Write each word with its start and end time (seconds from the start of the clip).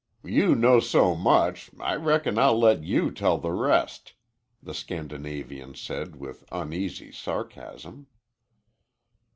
"You 0.25 0.55
know 0.55 0.79
so 0.79 1.13
much 1.15 1.69
I 1.79 1.93
reckon 1.93 2.39
I'll 2.39 2.57
let 2.59 2.81
you 2.83 3.11
tell 3.11 3.37
the 3.37 3.51
rest," 3.51 4.13
the 4.63 4.73
Scandinavian 4.73 5.75
said 5.75 6.15
with 6.15 6.43
uneasy 6.51 7.11
sarcasm. 7.11 8.07